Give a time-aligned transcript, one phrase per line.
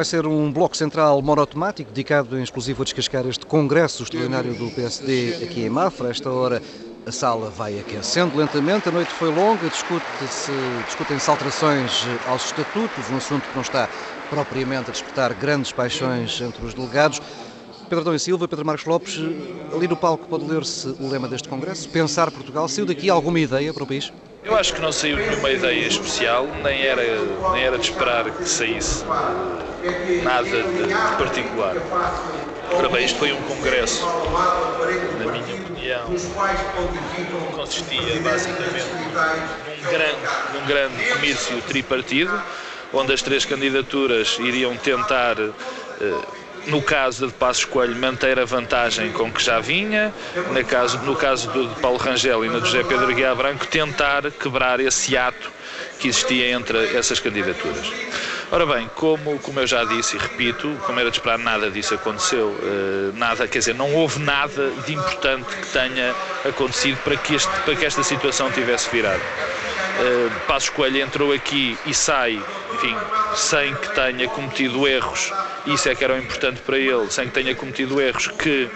[0.00, 4.70] Vai ser um bloco central monotemático dedicado em exclusivo a descascar este congresso extraordinário do
[4.70, 6.08] PSD aqui em Mafra.
[6.08, 6.62] Esta hora
[7.04, 10.52] a sala vai aquecendo lentamente, a noite foi longa, discute-se,
[10.86, 13.90] discutem-se alterações aos estatutos, um assunto que não está
[14.30, 17.20] propriamente a despertar grandes paixões entre os delegados.
[17.82, 19.18] Pedro Adão e Silva, Pedro Marcos Lopes,
[19.70, 22.66] ali no palco pode ler-se o lema deste congresso, Pensar Portugal.
[22.68, 24.10] Saiu daqui alguma ideia para o país?
[24.42, 27.02] Eu acho que não saiu nenhuma ideia especial, nem era,
[27.52, 29.04] nem era de esperar que saísse
[30.22, 31.76] nada de, de particular.
[32.72, 34.06] Ora bem, isto foi um congresso,
[35.18, 36.06] na minha opinião,
[37.54, 42.42] consistia basicamente num grande, num grande comício tripartido,
[42.94, 49.12] onde as três candidaturas iriam tentar eh, no caso de Passos Coelho, manter a vantagem
[49.12, 50.12] com que já vinha,
[50.52, 53.66] no caso, no caso do de Paulo Rangel e na do José Pedro Guiá Branco,
[53.66, 55.50] tentar quebrar esse ato
[55.98, 57.90] que existia entre essas candidaturas.
[58.52, 61.94] Ora bem, como, como eu já disse e repito, como era de esperar, nada disso
[61.94, 62.48] aconteceu.
[62.48, 66.14] Uh, nada, quer dizer, não houve nada de importante que tenha
[66.44, 69.22] acontecido para que, este, para que esta situação tivesse virado.
[70.00, 72.42] Uh, Passos Coelho entrou aqui e sai,
[72.74, 72.96] enfim,
[73.34, 75.30] sem que tenha cometido erros,
[75.66, 78.70] isso é que era o importante para ele, sem que tenha cometido erros que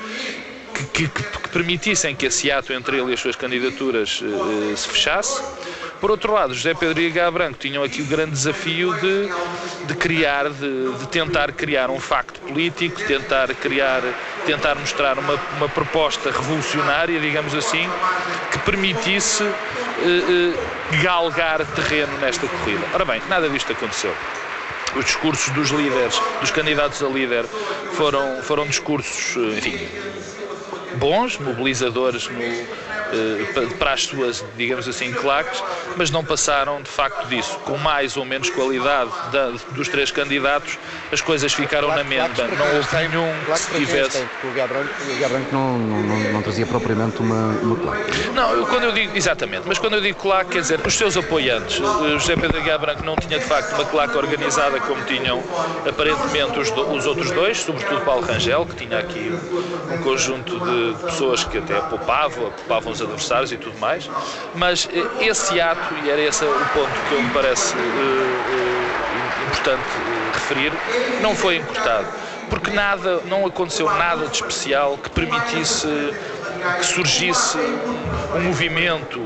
[0.92, 4.88] que, que, que, permitissem que esse ato entre ele e as suas candidaturas uh, se
[4.88, 5.40] fechasse.
[6.00, 7.30] Por outro lado, José Pedro e H.
[7.30, 9.28] Branco tinham aqui o grande desafio de,
[9.86, 14.02] de criar, de, de, tentar criar um facto político, tentar criar,
[14.44, 17.88] tentar mostrar uma, uma proposta revolucionária, digamos assim,
[18.50, 19.44] que permitisse
[21.02, 22.84] galgar terreno nesta corrida.
[22.92, 24.14] Ora bem, nada disto aconteceu
[24.96, 27.44] os discursos dos líderes, dos candidatos a líder,
[27.94, 29.88] foram, foram discursos, enfim,
[30.96, 32.66] bons, mobilizadores no, eh,
[33.78, 35.62] para as suas, digamos assim, claques,
[35.96, 37.58] mas não passaram de facto disso.
[37.64, 40.78] Com mais ou menos qualidade da, dos três candidatos,
[41.12, 42.46] as coisas ficaram na menda.
[42.46, 44.26] Não houve nenhum que se tivesse.
[44.42, 48.28] O Guia Branco, o Branco não, não, não, não, trazia propriamente uma, uma claque.
[48.34, 51.16] Não, eu, quando eu digo, exatamente, mas quando eu digo claque, quer dizer, os seus
[51.16, 51.80] apoiantes.
[51.80, 55.42] O José Pedro Branco não tinha de facto uma claque organizada como tinham
[55.88, 59.32] aparentemente os, os outros dois, sobretudo Paulo Rangel, que tinha aqui
[59.90, 64.10] um conjunto de, de pessoas que até poupavam, poupavam os adversários e tudo mais,
[64.54, 69.82] mas eh, esse ato, e era esse o ponto que me parece uh, uh, importante
[70.32, 70.72] referir,
[71.20, 72.06] não foi encurtado,
[72.50, 75.86] porque nada, não aconteceu nada de especial que permitisse
[76.78, 77.58] que surgisse
[78.34, 79.20] um movimento,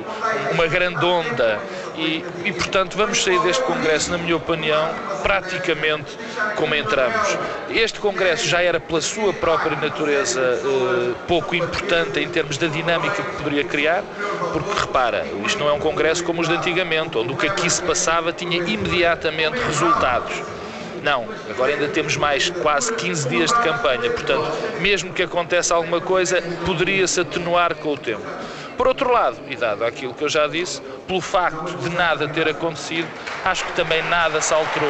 [0.52, 1.60] uma grande onda
[1.98, 4.88] e, e, portanto vamos sair deste Congresso, na minha opinião,
[5.22, 6.16] praticamente
[6.56, 7.36] como entramos.
[7.70, 13.22] Este Congresso já era pela sua própria natureza eh, pouco importante em termos da dinâmica
[13.22, 14.02] que poderia criar,
[14.52, 17.68] porque repara, isto não é um Congresso como os de antigamente, onde o que aqui
[17.68, 20.42] se passava tinha imediatamente resultados.
[21.02, 24.50] Não, agora ainda temos mais quase 15 dias de campanha, portanto,
[24.80, 28.22] mesmo que aconteça alguma coisa, poderia-se atenuar com o tempo.
[28.78, 32.48] Por outro lado, e dado aquilo que eu já disse, pelo facto de nada ter
[32.48, 33.08] acontecido,
[33.44, 34.88] acho que também nada se alterou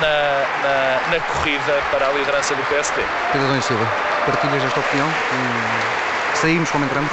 [0.00, 3.00] na, na, na corrida para a liderança do PSD.
[3.32, 3.86] Pedro Dom Silva,
[4.26, 5.08] partilhas esta opinião?
[6.34, 7.12] Saímos como entramos?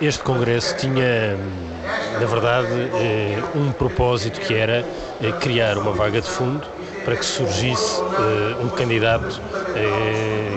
[0.00, 1.36] Este congresso tinha,
[2.18, 4.86] na verdade, eh, um propósito que era
[5.22, 6.66] eh, criar uma vaga de fundo
[7.04, 9.42] para que surgisse eh, um candidato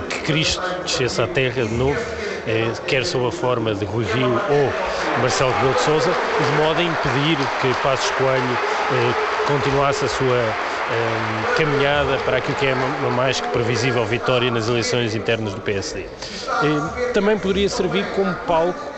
[0.07, 1.99] que Cristo descesse à terra de novo
[2.87, 6.83] quer sob a forma de Rui Rio ou Marcelo Rebelo de Sousa, de modo a
[6.83, 8.57] impedir que Passos Coelho
[8.91, 9.13] eh,
[9.47, 14.67] continuasse a sua eh, caminhada para aquilo que é uma mais que previsível vitória nas
[14.67, 16.05] eleições internas do PSD.
[17.13, 18.88] também poderia servir como palco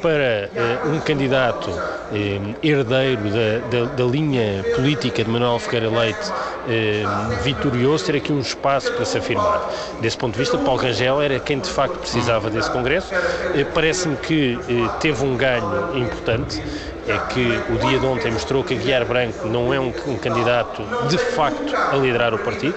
[0.00, 0.50] para
[0.84, 7.42] uh, um candidato uh, herdeiro da, da, da, linha política de Manuel Ferreira Leite uh,
[7.42, 9.70] vitorioso, ter aqui um espaço para se afirmar.
[10.00, 13.10] Desse ponto de vista, Paulo Rangel era quem de facto precisava desse Congresso.
[13.74, 14.58] Parece-me que
[15.00, 16.62] teve um ganho importante
[17.10, 20.82] é que o dia de ontem mostrou que Guiar Branco não é um, um, candidato
[21.08, 22.76] de facto a liderar o partido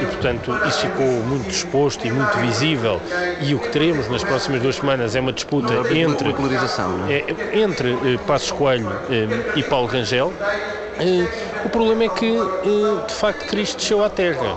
[0.00, 3.00] e, portanto, isso ficou muito exposto e muito visível.
[3.40, 6.34] E o que teremos nas próximas duas semanas é uma disputa entre,
[7.08, 7.24] é?
[7.30, 10.32] é, entre eh, Passos Coelho eh, e Paulo Rangel.
[10.98, 11.26] Eh,
[11.64, 12.32] o problema é que,
[13.06, 14.56] de facto, Cristo desceu à terra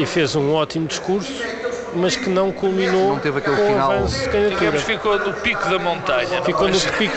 [0.00, 1.55] e fez um ótimo discurso
[1.96, 3.92] mas que não culminou não teve aquele com final.
[3.92, 4.58] avanço de candidatura.
[4.58, 6.42] Digamos, ficou no pico da montanha.
[6.42, 7.16] Ficou no pico.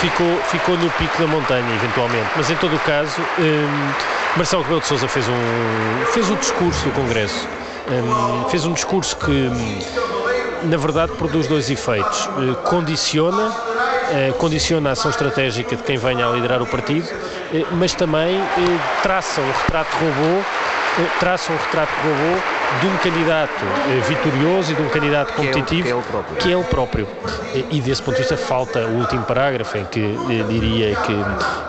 [0.00, 2.30] ficou, ficou no pico da montanha, eventualmente.
[2.36, 6.84] Mas em todo o caso, um, Marcelo Rebelo de Sousa fez um, fez o discurso
[6.84, 7.48] do Congresso.
[7.88, 9.78] Um, fez um discurso que, hum,
[10.64, 12.26] na verdade, produz dois efeitos.
[12.26, 13.52] Uh, condiciona
[14.38, 17.08] condiciona a ação estratégica de quem venha a liderar o partido,
[17.72, 18.38] mas também
[19.02, 20.44] traça um retrato robô
[21.18, 22.40] traça um retrato robô
[22.80, 26.08] de um candidato eh, vitorioso e de um candidato competitivo que é, o, que é,
[26.08, 26.36] o próprio.
[26.36, 27.08] Que é o próprio.
[27.70, 31.14] E, desse ponto de vista falta o último parágrafo em que eh, diria que,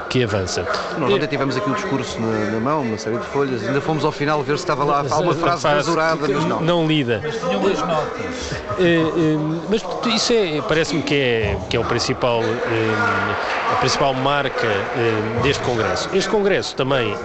[0.09, 0.65] que avança.
[0.97, 4.03] Nós ontem tivemos aqui o discurso na, na, mão, uma série de folhas, ainda fomos
[4.05, 6.61] ao final ver se estava lá uma frase rasurada, mas não.
[6.61, 7.21] Não lida.
[7.23, 8.61] Mas tinham umas notas.
[9.69, 12.41] Mas isso é, parece-me que é, que é o principal,
[13.71, 14.67] a principal marca
[15.43, 16.09] deste Congresso.
[16.13, 17.15] Este Congresso também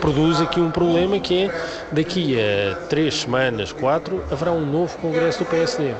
[0.00, 1.50] produz aqui um problema que é
[1.92, 5.94] daqui a três semanas, quatro, haverá um novo Congresso do PSD.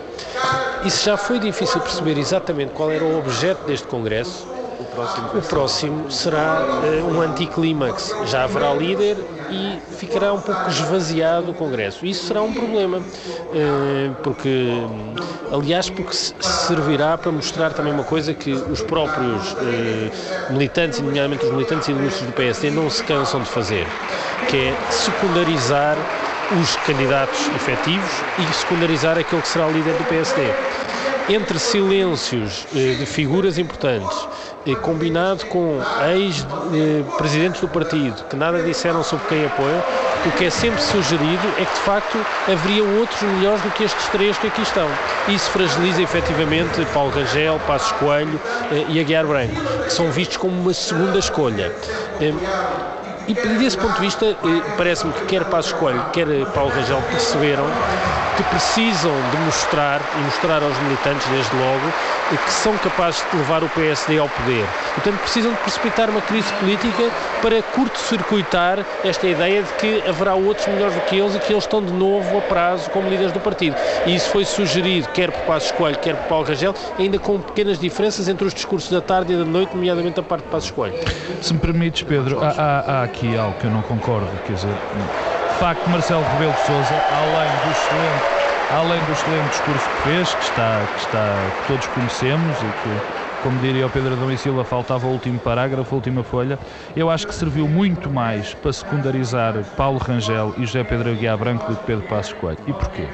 [0.84, 4.46] E se já foi difícil perceber exatamente qual era o objeto deste Congresso,
[4.78, 8.14] o próximo, o próximo será uh, um anticlímax.
[8.26, 9.16] Já haverá líder
[9.50, 12.06] e ficará um pouco esvaziado o Congresso.
[12.06, 14.68] Isso será um problema, uh, porque,
[15.52, 21.50] aliás, porque servirá para mostrar também uma coisa que os próprios uh, militantes, nomeadamente os
[21.50, 23.86] militantes ilustres do PSD, não se cansam de fazer,
[24.48, 25.96] que é secundarizar
[26.56, 30.42] os candidatos efetivos e secundarizar aquele que será o líder do PSD.
[31.28, 34.26] Entre silêncios eh, de figuras importantes,
[34.66, 35.78] eh, combinado com
[36.14, 39.84] ex-presidentes do partido que nada disseram sobre quem apoia,
[40.24, 42.18] o que é sempre sugerido é que de facto
[42.50, 44.88] haveriam outros melhores do que estes três que aqui estão.
[45.28, 48.40] Isso fragiliza efetivamente Paulo Rangel, Passos Coelho
[48.72, 49.54] eh, e Aguiar Branco,
[49.84, 51.70] que são vistos como uma segunda escolha.
[53.28, 54.36] E desse ponto de vista, eh,
[54.78, 57.66] parece-me que quer Passos Coelho, quer Paulo Rangel perceberam
[58.38, 61.92] que precisam de mostrar, e mostrar aos militantes desde logo,
[62.44, 64.64] que são capazes de levar o PSD ao poder.
[64.94, 67.10] Portanto, precisam de precipitar uma crise política
[67.42, 71.64] para curto-circuitar esta ideia de que haverá outros melhores do que eles e que eles
[71.64, 73.76] estão de novo a prazo como líderes do partido.
[74.06, 77.78] E isso foi sugerido, quer por Passos Coelho, quer por Paulo Rangel, ainda com pequenas
[77.78, 80.94] diferenças entre os discursos da tarde e da noite, nomeadamente a parte de Passos Coelho.
[81.42, 84.72] Se me permites, Pedro, há, há, há aqui algo que eu não concordo, quer dizer,
[84.72, 90.34] de facto, Marcelo Rebelo de Sousa, além do excelente além do excelente discurso que fez,
[90.34, 94.36] que está, que está, que todos conhecemos e que, como diria o Pedro Adão e
[94.36, 96.58] Silva, faltava o último parágrafo, a última folha,
[96.94, 101.70] eu acho que serviu muito mais para secundarizar Paulo Rangel e José Pedro Aguiar Branco
[101.70, 102.58] do que Pedro Passos Coelho.
[102.66, 103.08] E porquê?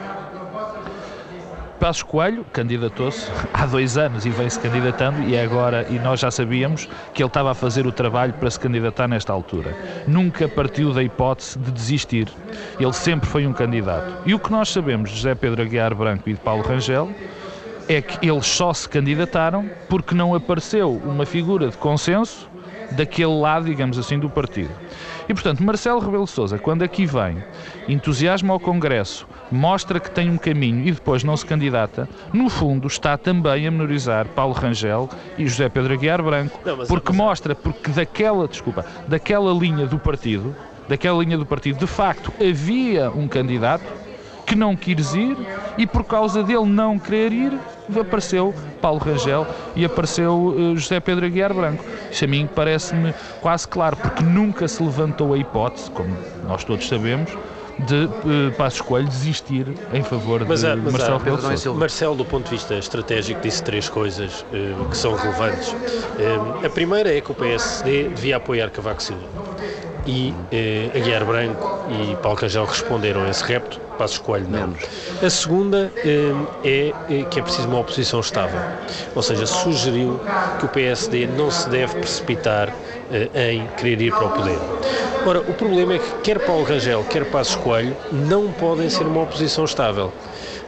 [1.78, 6.88] Passos Coelho candidatou-se há dois anos e vem-se candidatando e agora, e nós já sabíamos
[7.12, 9.76] que ele estava a fazer o trabalho para se candidatar nesta altura.
[10.06, 12.28] Nunca partiu da hipótese de desistir.
[12.78, 14.22] Ele sempre foi um candidato.
[14.24, 17.10] E o que nós sabemos de José Pedro Aguiar Branco e de Paulo Rangel
[17.88, 22.48] é que eles só se candidataram porque não apareceu uma figura de consenso
[22.92, 24.70] daquele lado, digamos assim, do partido.
[25.28, 27.42] E, portanto, Marcelo Rebelo Sousa, quando aqui vem,
[27.88, 32.86] entusiasma ao Congresso, mostra que tem um caminho e depois não se candidata, no fundo
[32.86, 37.16] está também a menorizar Paulo Rangel e José Pedro Aguiar Branco, não, porque mas...
[37.16, 40.54] mostra, porque daquela, desculpa, daquela linha do partido,
[40.88, 44.03] daquela linha do partido, de facto, havia um candidato
[44.44, 45.36] que não quis ir
[45.76, 47.58] e por causa dele não querer ir,
[47.98, 51.84] apareceu Paulo Rangel e apareceu uh, José Pedro Aguiar Branco.
[52.10, 56.86] Isso a mim parece-me quase claro, porque nunca se levantou a hipótese, como nós todos
[56.86, 57.30] sabemos,
[57.78, 61.78] de uh, Passos Coelho desistir em favor mas, de mas, Marcelo Rebelo de Sousa.
[61.78, 65.72] Marcelo, do ponto de vista estratégico, disse três coisas uh, que são relevantes.
[65.72, 69.26] Uh, a primeira é que o PSD devia apoiar Cavaco Silva
[70.06, 74.74] e eh, Aguiar Branco e Paulo Rangel responderam a esse repto, Passos Coelho não.
[75.22, 76.32] A segunda eh,
[76.64, 78.60] é, é que é preciso uma oposição estável,
[79.14, 80.20] ou seja, sugeriu
[80.58, 82.74] que o PSD não se deve precipitar
[83.10, 84.58] eh, em querer ir para o poder.
[85.26, 89.22] Ora, o problema é que quer Paulo Rangel, quer Passos Coelho não podem ser uma
[89.22, 90.12] oposição estável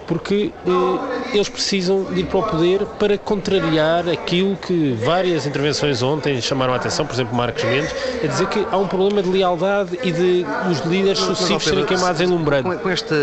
[0.07, 6.03] porque eh, eles precisam de ir para o poder para contrariar aquilo que várias intervenções
[6.03, 9.29] ontem chamaram a atenção, por exemplo, Marcos Mendes, a dizer que há um problema de
[9.29, 12.69] lealdade e de os líderes sucessivos serem queimados em lumbrando.
[12.69, 13.15] Com, com, este,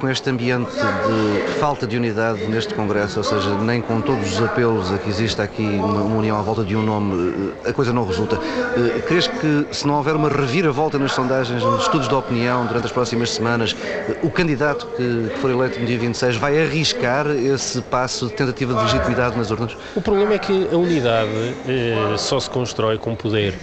[0.00, 4.42] com este ambiente de falta de unidade neste Congresso, ou seja, nem com todos os
[4.42, 7.72] apelos a que exista aqui uma, uma união à volta de um nome, eh, a
[7.72, 8.36] coisa não resulta.
[8.36, 12.86] Uh, crees que se não houver uma reviravolta nas sondagens, nos estudos de opinião durante
[12.86, 17.26] as próximas semanas, uh, o candidato que, que for eleito no dia 26 vai arriscar
[17.28, 19.76] esse passo de tentativa de legitimidade nas urnas?
[19.94, 21.30] O problema é que a unidade
[21.66, 23.54] eh, só se constrói com poder.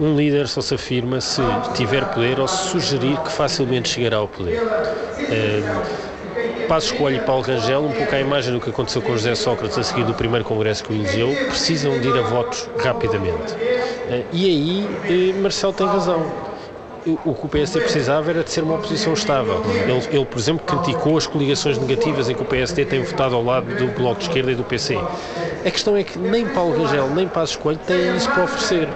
[0.00, 1.42] Um líder só se afirma se
[1.74, 4.62] tiver poder ou se sugerir que facilmente chegará ao poder.
[5.30, 5.62] Eh,
[6.68, 9.78] Passos Coelho e Paulo Rangel, um pouco à imagem do que aconteceu com José Sócrates
[9.78, 13.54] a seguir do primeiro congresso que o elegeu, precisam de ir a votos rapidamente.
[14.10, 16.47] Eh, e aí eh, Marcelo tem razão
[17.06, 19.62] o que o PSD precisava era de ser uma oposição estável.
[19.66, 23.44] Ele, ele, por exemplo, criticou as coligações negativas em que o PSD tem votado ao
[23.44, 24.98] lado do Bloco de Esquerda e do PC.
[25.64, 28.88] A questão é que nem Paulo Rangel nem Passos Coelho têm isso para oferecer.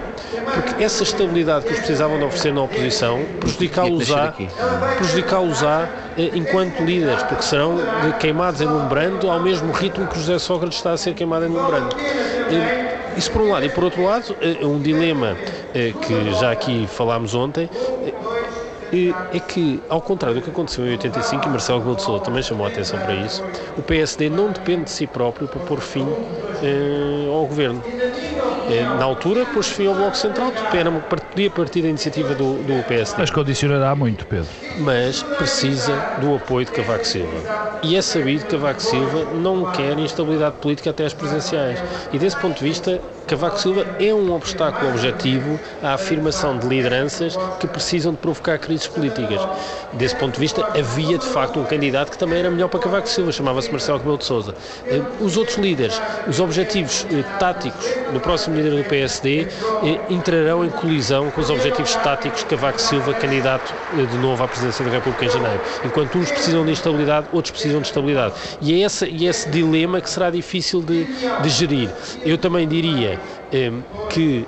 [0.53, 4.33] Porque essa estabilidade que eles precisavam de oferecer na oposição prejudicá-los-á
[4.97, 7.77] prejudicá eh, enquanto líderes, porque serão
[8.19, 11.95] queimados em Lumbrando ao mesmo ritmo que José Sócrates está a ser queimado em Lumbrando.
[12.51, 13.65] Eh, isso por um lado.
[13.65, 15.37] E por outro lado, eh, um dilema
[16.01, 17.69] que já aqui falámos ontem
[19.31, 22.69] é que, ao contrário do que aconteceu em 85, e Marcelo Sousa também chamou a
[22.69, 23.43] atenção para isso,
[23.75, 26.15] o PSD não depende de si próprio para pôr fim
[26.61, 27.83] eh, ao governo.
[28.69, 32.83] Eh, na altura, pôs fim ao Bloco Central, era, podia partir da iniciativa do, do
[32.83, 33.15] PSD.
[33.19, 34.49] Mas condicionará muito, Pedro.
[34.77, 37.79] Mas precisa do apoio de Cavaco Silva.
[37.83, 41.83] E é sabido que Cavaco Silva não quer instabilidade política até as presidenciais.
[42.13, 47.37] E desse ponto de vista, Cavaco Silva é um obstáculo objetivo à afirmação de lideranças
[47.59, 49.39] que precisam de provocar crises políticas.
[49.93, 53.07] Desse ponto de vista, havia de facto um candidato que também era melhor para Cavaco
[53.07, 54.55] Silva, chamava-se Marcelo Rebelo de Sousa.
[54.87, 59.47] Eh, os outros líderes, os objetivos eh, táticos do próximo líder do PSD
[59.83, 64.47] eh, entrarão em colisão com os objetivos táticos de Cavaco Silva, candidato de novo à
[64.47, 65.61] presidência da República em janeiro.
[65.85, 68.33] Enquanto uns precisam de instabilidade, outros precisam de estabilidade.
[68.61, 71.89] E é esse, é esse dilema que será difícil de, de gerir.
[72.25, 73.19] Eu também diria
[74.09, 74.47] que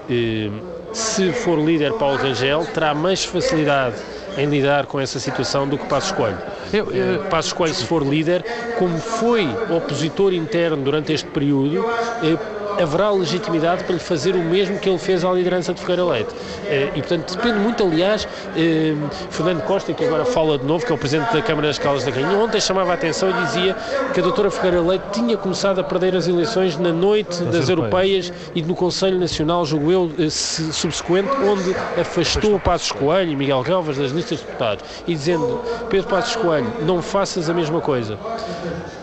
[0.91, 3.95] se for líder Paulo Rangel terá mais facilidade
[4.37, 6.37] em lidar com essa situação do que Passos Coelho.
[6.73, 7.23] Eu, eu...
[7.25, 8.43] Passos Coelho, se for líder,
[8.77, 11.85] como foi opositor interno durante este período,
[12.23, 12.37] eh,
[12.81, 16.35] haverá legitimidade para lhe fazer o mesmo que ele fez à liderança de Ferreira Leite.
[16.65, 18.93] Eh, e, portanto, depende muito, aliás, eh,
[19.29, 22.03] Fernando Costa, que agora fala de novo, que é o Presidente da Câmara das Caldas
[22.03, 23.75] da Rainha, ontem chamava a atenção e dizia
[24.13, 27.69] que a doutora Ferreira Leite tinha começado a perder as eleições na noite das, das
[27.69, 28.27] europeias.
[28.29, 33.61] europeias e no Conselho Nacional, julgo eu, eh, subsequente, onde afastou Passos Coelho e Miguel
[33.63, 38.17] Galvas das listas de deputados e dizendo, Pedro Passos Coelho, não faças a mesma coisa.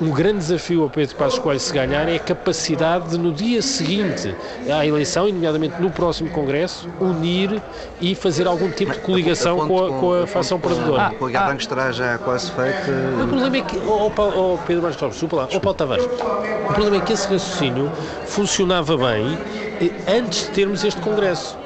[0.00, 3.62] Um grande desafio ao Pedro Passos Coelho se ganhar é a capacidade de, no dia
[3.62, 4.34] seguinte
[4.68, 7.62] à eleição, e nomeadamente no próximo Congresso, unir
[8.00, 11.02] e fazer algum tipo de coligação com a, com a facção perdedora.
[11.02, 12.90] Ah, o Algarve estará já quase feito.
[13.22, 16.72] O problema é que, oh, oh, Pedro Marcos Lopes, desculpa lá, oh, Paulo Tavares, o
[16.72, 17.90] problema é que esse raciocínio
[18.26, 19.38] funcionava bem
[19.80, 21.61] eh, antes de termos este Congresso.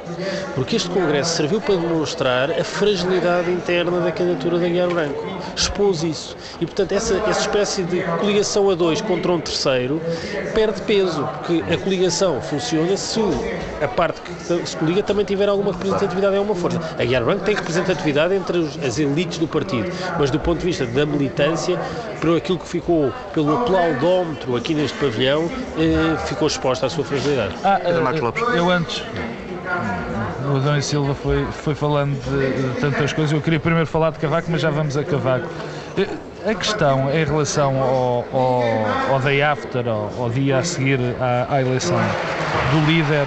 [0.54, 5.24] Porque este Congresso serviu para demonstrar a fragilidade interna da candidatura da Guiar Branco.
[5.54, 6.36] Expôs isso.
[6.60, 10.00] E, portanto, essa, essa espécie de coligação a dois contra um terceiro
[10.54, 13.20] perde peso, porque a coligação funciona se
[13.82, 16.80] a parte que se coliga também tiver alguma representatividade em alguma força.
[16.98, 20.86] A Guiar Branco tem representatividade entre as elites do partido, mas do ponto de vista
[20.86, 21.78] da militância,
[22.20, 27.54] por aquilo que ficou pelo aplaudómetro aqui neste pavilhão, eh, ficou exposta à sua fragilidade.
[27.62, 29.02] Ah, uh, eu antes
[30.52, 33.32] o Adão e Silva foi, foi falando de, de, tantas coisas.
[33.32, 35.48] Eu queria primeiro falar de Cavaco, mas já vamos a Cavaco.
[36.46, 41.54] A questão em relação ao, ao, ao day after, ao, ao, dia a seguir à,
[41.54, 41.96] à eleição
[42.70, 43.26] do líder,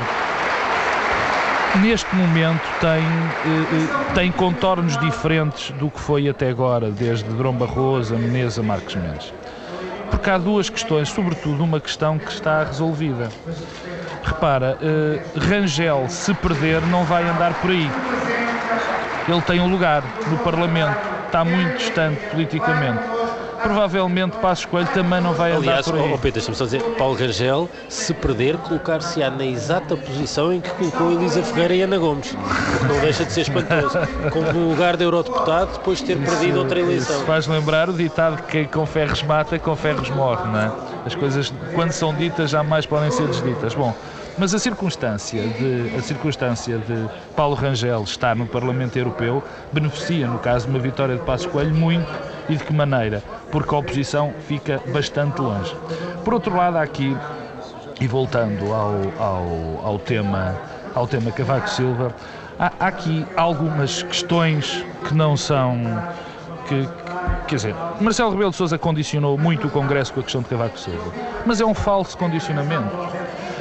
[1.82, 8.16] neste momento tem, eh, tem contornos diferentes do que foi até agora, desde Drão Barroso
[8.16, 9.34] a Menezes a Marcos Mendes.
[10.10, 13.30] Porque há duas questões, sobretudo uma questão que está resolvida.
[14.24, 17.90] Repara, uh, Rangel, se perder, não vai andar por aí.
[19.28, 23.00] Ele tem um lugar no Parlamento, está muito distante politicamente.
[23.62, 26.14] Provavelmente Passos Coelho também não vai Aliás, andar por aí.
[26.14, 30.70] Oh, Pedro, deixa-me só dizer, Paulo Rangel, se perder, colocar-se-á na exata posição em que
[30.70, 32.36] colocou Elisa Ferreira e Ana Gomes.
[32.88, 34.00] Não deixa de ser espantoso.
[34.32, 37.18] Como no lugar de eurodeputado, depois de ter isso, perdido outra eleição.
[37.18, 40.72] Isso faz lembrar o ditado que com ferros mata, com ferros morre, não é?
[41.06, 43.74] As coisas, quando são ditas, jamais podem ser desditas.
[43.74, 43.96] Bom,
[44.38, 50.40] mas a circunstância de, a circunstância de Paulo Rangel estar no Parlamento Europeu beneficia, no
[50.40, 52.08] caso de uma vitória de Passos Coelho, muito
[52.48, 53.22] e de que maneira?
[53.52, 55.76] Porque a oposição fica bastante longe.
[56.24, 57.16] Por outro lado, aqui,
[58.00, 60.56] e voltando ao, ao, ao tema,
[60.96, 62.16] ao tema Cavaco Silva,
[62.58, 65.78] há, há aqui algumas questões que não são.
[66.68, 66.88] Que,
[67.48, 70.80] quer dizer, Marcelo Rebelo de Sousa condicionou muito o Congresso com a questão de Cavaco
[70.80, 71.14] Silva,
[71.46, 72.90] mas é um falso condicionamento.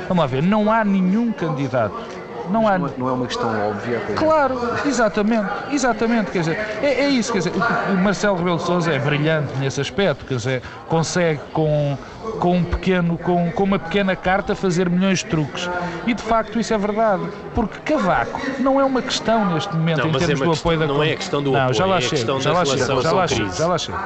[0.08, 2.17] Vamos lá ver, não há nenhum candidato
[2.50, 2.78] não, há...
[2.78, 4.00] não é uma questão óbvia.
[4.16, 7.52] Claro, exatamente, exatamente, quer dizer, é, é isso, quer dizer,
[7.92, 11.96] o Marcelo Rebelo de Sousa é brilhante nesse aspecto, quer dizer, consegue com,
[12.38, 15.68] com um pequeno, com, com uma pequena carta fazer milhões de truques.
[16.06, 17.22] E de facto isso é verdade,
[17.54, 20.86] porque Cavaco não é uma questão neste momento não, em termos é do apoio da
[20.86, 23.12] Não é a questão do não, apoio, já lá é chego, já lá chego, já
[23.12, 23.98] lá chego, já lá chego.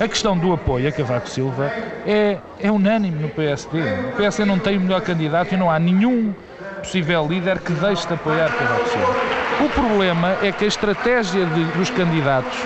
[0.00, 1.72] A questão do apoio a Cavaco Silva
[2.06, 3.80] é, é unânime no PSD.
[4.12, 6.32] O PSD não tem o melhor candidato e não há nenhum
[6.78, 9.38] possível líder que deixe de apoiar Cavaco Silva.
[9.64, 12.58] O problema é que a estratégia de, dos candidatos,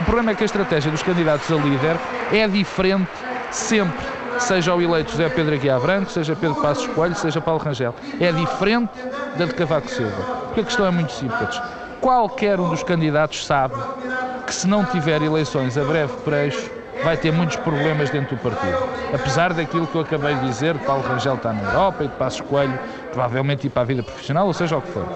[0.00, 1.96] o problema é que a estratégia dos candidatos a líder
[2.32, 3.10] é diferente
[3.50, 4.04] sempre,
[4.38, 7.94] seja o eleito José Pedro Aguiar Branco, seja Pedro Passos Coelho, seja Paulo Rangel.
[8.20, 8.92] É diferente
[9.36, 10.22] da de Cavaco Silva.
[10.46, 11.60] Porque a questão é muito simples.
[12.00, 13.74] Qualquer um dos candidatos sabe
[14.46, 16.70] que se não tiver eleições a breve preço,
[17.02, 18.78] vai ter muitos problemas dentro do partido.
[19.12, 22.40] Apesar daquilo que eu acabei de dizer, Paulo Rangel está na Europa e de Passos
[22.42, 22.78] Coelho
[23.10, 25.06] provavelmente ir para a vida profissional, ou seja o que for.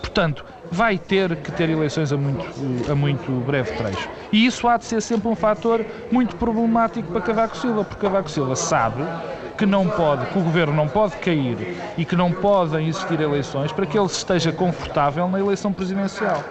[0.00, 4.08] Portanto, vai ter que ter eleições a muito, a muito breve trecho.
[4.32, 8.30] E isso há de ser sempre um fator muito problemático para Cavaco Silva, porque Cavaco
[8.30, 9.02] Silva sabe
[9.56, 13.70] que não pode, que o governo não pode cair e que não podem existir eleições
[13.70, 16.42] para que ele esteja confortável na eleição presidencial.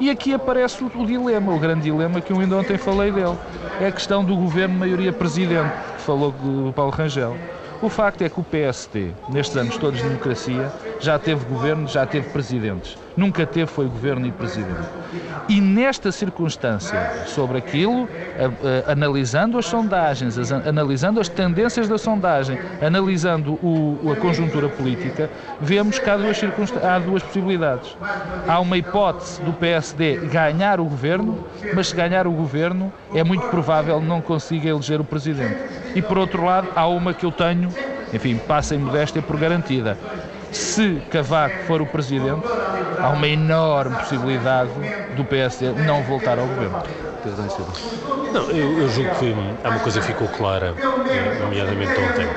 [0.00, 3.36] E aqui aparece o, o dilema, o grande dilema que eu ainda ontem falei dele.
[3.80, 7.36] É a questão do governo maioria presidente, que falou do Paulo Rangel.
[7.80, 10.72] O facto é que o PSD, nestes anos todos de democracia,
[11.02, 12.96] já teve governo, já teve presidentes.
[13.16, 14.88] Nunca teve foi governo e presidente.
[15.48, 21.98] E nesta circunstância, sobre aquilo, a, a, analisando as sondagens, as, analisando as tendências da
[21.98, 25.28] sondagem, analisando o, a conjuntura política,
[25.60, 26.40] vemos que há duas,
[26.82, 27.96] há duas possibilidades.
[28.46, 31.44] Há uma hipótese do PSD ganhar o governo,
[31.74, 35.58] mas se ganhar o governo, é muito provável não consiga eleger o presidente.
[35.94, 37.68] E por outro lado, há uma que eu tenho,
[38.14, 39.98] enfim, passem modéstia por garantida
[40.58, 42.52] se Cavaco for o presidente,
[42.96, 44.72] há uma enorme possibilidade
[45.06, 46.82] do PSD não voltar ao governo.
[48.30, 52.36] Não, eu, eu julgo que há uma coisa que ficou clara, eh, nomeadamente ontem,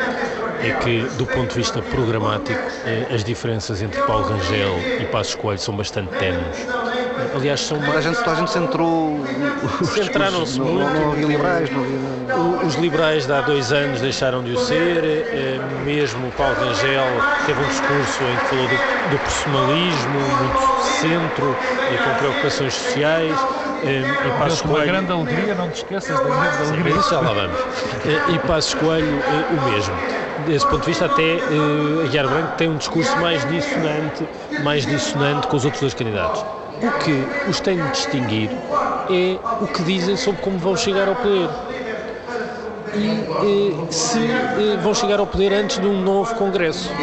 [0.59, 5.35] é que, do ponto de vista programático, eh, as diferenças entre Paulo Rangel e Passos
[5.35, 6.69] Coelho são bastante ténues.
[7.35, 7.97] Aliás, são mais...
[7.97, 9.19] a, gente, a gente centrou.
[9.83, 10.79] Centraram-se muito.
[10.79, 12.65] Não, não havia liberais, não havia.
[12.65, 17.05] Os liberais de há dois anos deixaram de o ser, eh, mesmo Paulo Rangel
[17.45, 21.55] teve um discurso em que falou do, do personalismo, muito centro,
[21.93, 23.37] e com preocupações sociais.
[23.83, 24.77] Eh, e Passos Coelho...
[24.77, 27.01] uma grande alegria, não te esqueças da grande alegria.
[27.01, 27.59] Sim, já lá vamos.
[28.05, 29.95] Eh, e Passos Coelho, o mesmo
[30.45, 34.27] desse ponto de vista, até uh, Aguiar Branco tem um discurso mais dissonante,
[34.63, 36.43] mais dissonante com os outros dois candidatos.
[36.79, 38.61] O que os tem de distinguir
[39.07, 41.57] é o que dizem sobre como vão chegar ao poder.
[42.93, 46.97] E eh, se eh, vão chegar ao poder antes de um novo Congresso.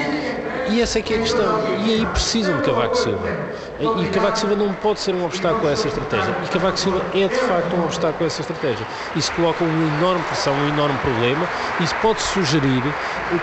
[0.67, 1.67] E essa é que é a questão.
[1.75, 3.39] E aí precisam de Cavaco Silva.
[3.83, 6.37] E Cavaco Silva não pode ser um obstáculo a essa estratégia.
[6.45, 8.87] E Cavaco Silva é de facto um obstáculo a essa estratégia.
[9.17, 11.49] Isso coloca uma enorme pressão, um enorme problema.
[11.81, 12.83] Isso pode sugerir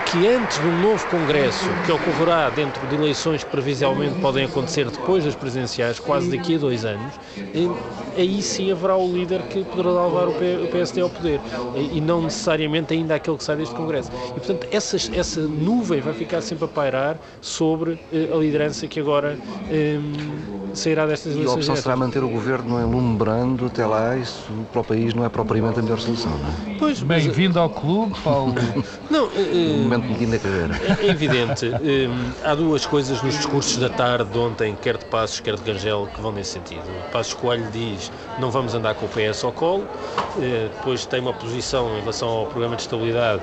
[0.05, 4.89] que antes de um novo Congresso, que ocorrerá dentro de eleições que previsivelmente podem acontecer
[4.89, 7.67] depois das presidenciais, quase daqui a dois anos, eh,
[8.15, 11.41] aí sim haverá o líder que poderá levar o PSD ao poder.
[11.75, 14.11] E não necessariamente ainda aquele que sai deste Congresso.
[14.29, 18.99] E portanto, essa, essa nuvem vai ficar sempre a pairar sobre eh, a liderança que
[18.99, 19.37] agora
[19.69, 20.28] um,
[20.73, 21.65] sairá destas eleições.
[21.65, 25.25] E a opção será manter o governo enlumbrando até lá, isso para o país não
[25.25, 26.77] é propriamente a melhor solução, não é?
[26.77, 28.53] Pois, Bem-vindo ao clube, Paulo.
[29.09, 30.81] não, uh, um momento de na carreira.
[31.01, 31.67] É evidente.
[31.67, 35.63] Um, há duas coisas nos discursos da tarde de ontem, quer de Passos, quer de
[35.63, 36.83] Gangel, que vão nesse sentido.
[37.11, 41.33] Passos Coelho diz não vamos andar com o PS ao colo, uh, depois tem uma
[41.33, 43.41] posição em relação ao programa de estabilidade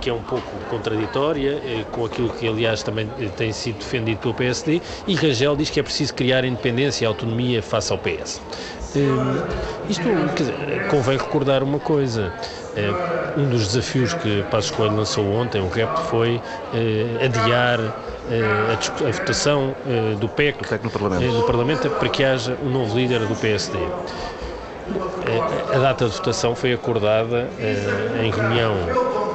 [0.00, 4.18] que é um pouco contraditória eh, com aquilo que, aliás, também eh, tem sido defendido
[4.18, 8.40] pelo PSD, e Rangel diz que é preciso criar independência e autonomia face ao PS.
[9.88, 10.04] Isto,
[10.34, 12.32] quer dizer, convém recordar uma coisa.
[12.76, 12.90] Eh,
[13.36, 16.40] um dos desafios que Passos Coelho lançou ontem, o REP, foi
[17.24, 19.74] adiar a, votação
[20.18, 21.32] do PEC, no Parlamento.
[21.32, 23.78] no Parlamento para que haja um novo líder do PSD.
[25.74, 27.48] A data de votação foi acordada
[28.22, 28.74] em reunião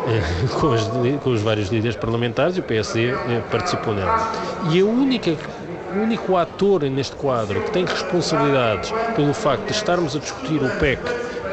[0.59, 0.83] com os,
[1.21, 4.31] com os vários líderes parlamentares e o PSD eh, participou nela.
[4.71, 5.31] E a única
[5.95, 10.69] o único ator neste quadro que tem responsabilidades pelo facto de estarmos a discutir o
[10.79, 10.99] PEC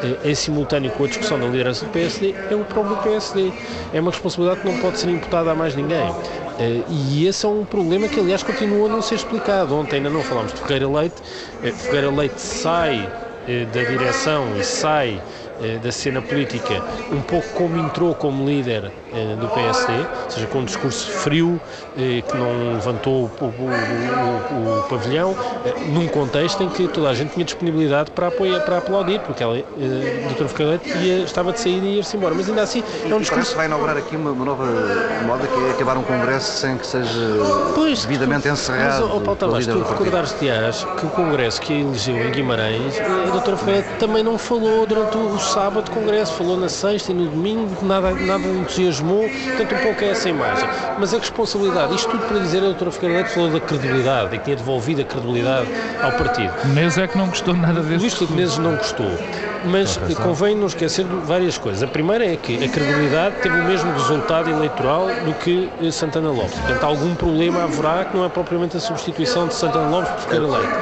[0.03, 3.51] eh, em simultâneo com a discussão da liderança do PSD é o próprio PSD.
[3.93, 6.13] É uma responsabilidade que não pode ser imputada a mais ninguém.
[6.59, 9.75] Eh, e esse é um problema que, aliás, continua a não ser explicado.
[9.75, 11.21] Ontem ainda não falámos de Ferreira Leite.
[11.61, 13.07] Ferreira Leite sai
[13.73, 15.19] da direção e sai
[15.61, 20.47] eh, da cena política, um pouco como entrou como líder eh, do PSD, ou seja,
[20.47, 21.61] com um discurso frio,
[21.95, 25.35] eh, que não levantou o, o, o, o, pavilhão,
[25.87, 29.57] num contexto em que toda a gente tinha disponibilidade para apoiar, para aplaudir, porque ela,
[29.57, 30.81] a doutora Ferreira
[31.23, 32.33] estava de saída e ia-se embora.
[32.33, 33.55] Mas ainda assim é um discurso.
[33.55, 34.65] vai inaugurar aqui uma, uma, nova
[35.25, 37.19] moda que é acabar um congresso sem que seja
[37.75, 39.07] pois, devidamente tu, encerrado.
[39.07, 43.57] Mas, oh, Paulo Tavares, tu recordares-te-ás que o congresso que elegeu em Guimarães, a doutora
[43.57, 48.11] Ferreira também não falou durante o sábado Congresso, falou na sexta e no domingo, nada,
[48.11, 50.67] nada entusiasmou portanto, um pouco é essa imagem.
[50.99, 54.45] Mas a responsabilidade, isto tudo para dizer, a doutora Figueiredo falou da credibilidade e que
[54.45, 55.50] tinha devolvido a credibilidade
[56.01, 56.53] ao partido.
[56.65, 59.11] Menezes é que não gostou nada desse Luís Filipe Menezes não gostou.
[59.65, 61.83] Mas convém não esquecer várias coisas.
[61.83, 66.31] A primeira é que a credibilidade teve o mesmo resultado eleitoral do que eh, Santana
[66.31, 66.57] Lopes.
[66.59, 70.47] Portanto, algum problema haverá que não é propriamente a substituição de Santana Lopes por Ferreira
[70.47, 70.73] Leite.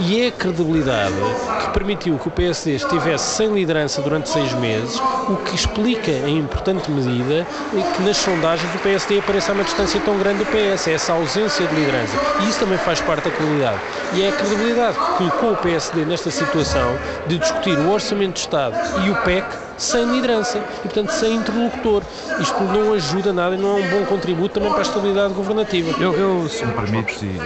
[0.00, 1.14] E é a credibilidade
[1.60, 6.38] que permitiu que o PSD estivesse sem liderança durante seis meses, o que explica em
[6.38, 7.46] importante medida
[7.96, 11.12] que nas sondagens o PSD apareça a uma distância tão grande do PS, é essa
[11.12, 12.16] ausência de liderança.
[12.40, 13.78] E isso também faz parte da credibilidade.
[14.14, 16.96] E é a credibilidade que colocou o PSD nesta situação
[17.26, 19.46] de discutir o orçamento de Estado e o PEC
[19.78, 22.02] sem liderança e, portanto, sem interlocutor.
[22.38, 25.90] Isto não ajuda nada e não é um bom contributo também para a estabilidade governativa.
[26.02, 27.38] Eu, eu se me permites, e,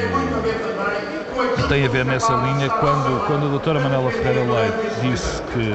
[1.69, 5.73] tem a ver nessa linha, quando, quando a doutora Manela Ferreira Leite disse que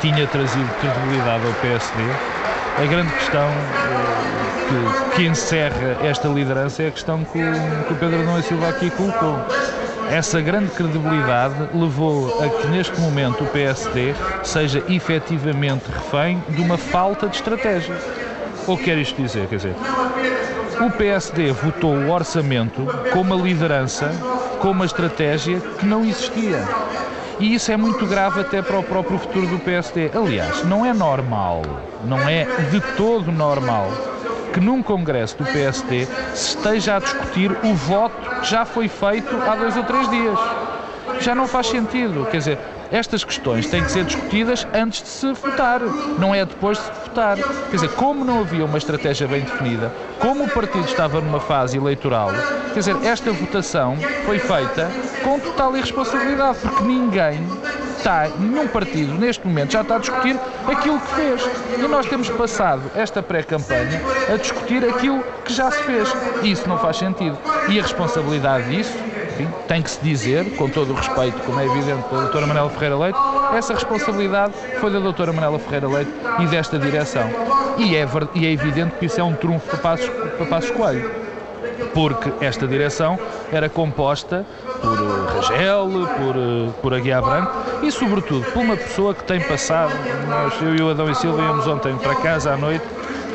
[0.00, 2.02] tinha trazido credibilidade ao PSD,
[2.76, 7.92] a grande questão eh, que, que encerra esta liderança é a questão que o, que
[7.92, 9.44] o Pedro Adão e Silva aqui colocou.
[10.10, 16.76] Essa grande credibilidade levou a que neste momento o PSD seja efetivamente refém de uma
[16.76, 17.94] falta de estratégia.
[18.66, 19.46] O que quer isto dizer?
[19.48, 19.74] Quer dizer,
[20.80, 24.10] o PSD votou o orçamento com uma liderança,
[24.60, 26.62] com uma estratégia que não existia.
[27.40, 30.10] E isso é muito grave até para o próprio futuro do PSD.
[30.14, 31.62] Aliás, não é normal,
[32.04, 33.90] não é de todo normal
[34.54, 39.56] que num congresso do PSD se esteja a discutir o voto já foi feito há
[39.56, 40.38] dois ou três dias.
[41.20, 42.26] Já não faz sentido.
[42.30, 42.58] Quer dizer,
[42.90, 45.80] estas questões têm que ser discutidas antes de se votar,
[46.18, 47.36] não é depois de se votar.
[47.36, 51.76] Quer dizer, como não havia uma estratégia bem definida, como o partido estava numa fase
[51.76, 52.30] eleitoral,
[52.72, 54.90] quer dizer, esta votação foi feita
[55.22, 57.40] com total irresponsabilidade, porque ninguém
[58.04, 61.42] está, nenhum partido neste momento já está a discutir aquilo que fez.
[61.78, 64.00] E nós temos passado esta pré-campanha
[64.32, 66.14] a discutir aquilo que já se fez.
[66.42, 67.38] E isso não faz sentido.
[67.68, 68.94] E a responsabilidade disso
[69.34, 72.70] enfim, tem que se dizer, com todo o respeito, como é evidente, da doutora Manela
[72.70, 73.18] Ferreira Leite,
[73.54, 77.28] essa responsabilidade foi da doutora Manela Ferreira Leite e desta direção.
[77.78, 81.23] E é, e é evidente que isso é um trunfo para Passos, para Passos Coelho,
[81.94, 83.18] porque esta direção
[83.52, 84.44] era composta
[84.82, 87.52] por Rangel, por, por Aguiar Branco
[87.82, 89.92] e, sobretudo, por uma pessoa que tem passado,
[90.28, 92.84] nós, eu e o Adão e Silva íamos ontem para casa à noite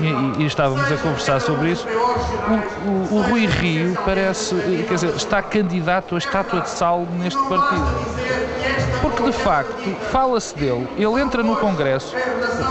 [0.01, 4.55] e, e, estávamos a conversar sobre isso, o, o, o, Rui Rio parece,
[4.87, 7.85] quer dizer, está candidato a estátua de sal neste partido.
[9.01, 12.15] Porque de facto fala-se dele, ele entra no Congresso,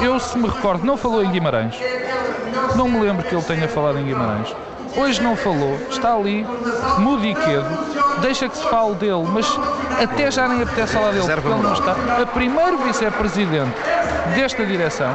[0.02, 1.74] eu se me recordo, não falou em Guimarães,
[2.76, 4.54] não me lembro que ele tenha falado em Guimarães.
[4.96, 6.46] Hoje não falou, está ali,
[6.98, 7.66] mudo e quedo,
[8.20, 9.46] deixa que se fale dele, mas
[10.02, 11.96] até já nem apetece falar dele, porque ele não está.
[12.22, 13.74] A primeiro vice-presidente
[14.34, 15.14] desta direção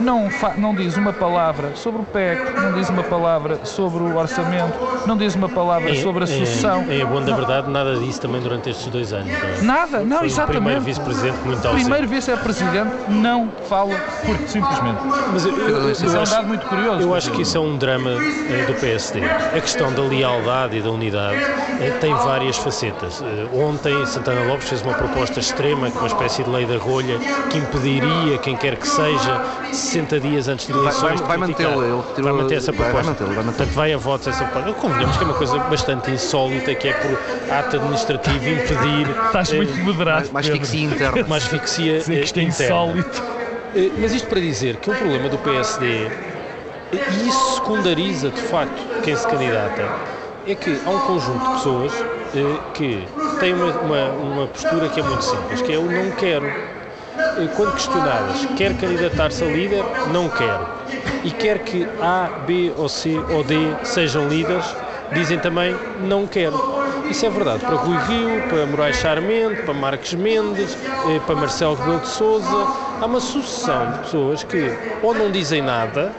[0.00, 4.74] não, não diz uma palavra sobre o PEC, não diz uma palavra sobre o orçamento,
[5.06, 6.84] não diz uma palavra é, sobre a sucessão.
[6.88, 9.30] É, é bom da verdade, nada disso também durante estes dois anos.
[9.30, 9.62] Não é?
[9.62, 10.58] Nada, não, Foi exatamente.
[10.58, 11.84] O primeiro vice-presidente muito ausente.
[11.84, 14.98] Primeiro vice-presidente não fala, porque simplesmente.
[15.32, 17.00] Mas eu, eu, isso é um dado muito curioso.
[17.00, 19.20] Eu acho que isso é um drama eh, do PSD.
[19.24, 21.40] A questão da lealdade e da unidade
[21.80, 23.22] eh, tem várias facetas.
[23.22, 27.18] Eh, ontem, Santana Lopes fez uma proposta extrema, uma espécie de lei da rolha,
[27.50, 29.42] que impediria quem quer que seja
[29.88, 31.20] 60 dias antes de eleições.
[31.20, 32.92] Vai, vai, vai mantê-la, ele vai manter essa proposta.
[32.92, 34.72] Vai, vai mantê-la, vai Portanto, vai a votos essa proposta.
[34.80, 37.18] Convenhamos que é uma coisa bastante insólita, que é por
[37.52, 39.08] ato administrativo impedir.
[39.26, 40.28] Estás muito eh, moderado.
[40.32, 41.26] Mais asfixia interna.
[41.26, 43.22] Mais Dizer que isto é insólito.
[43.74, 46.10] Eh, mas isto para dizer que o problema do PSD,
[46.92, 49.88] e isso secundariza de facto quem se candidata,
[50.46, 51.92] é que há um conjunto de pessoas
[52.34, 53.06] eh, que
[53.40, 56.77] têm uma, uma, uma postura que é muito simples, que é o não quero
[57.54, 60.58] quando questionadas, quer candidatar-se a líder, não quer.
[61.24, 63.54] E quer que A, B ou C ou D
[63.84, 64.64] sejam líderes,
[65.12, 66.78] dizem também não quero.
[67.10, 70.76] Isso é verdade para Rui Rio, para Moraes Charmente, para Marcos Mendes,
[71.08, 72.66] eh, para Marcelo Rebelo de Souza.
[73.00, 76.12] Há uma sucessão de pessoas que ou não dizem nada,